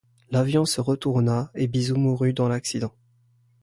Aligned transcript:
L'avion 0.31 0.65
se 0.65 0.81
retourna 0.81 1.51
et 1.53 1.67
Bizot 1.67 1.95
mourut 1.95 2.33
dans 2.33 2.47
l'accident. 2.49 2.91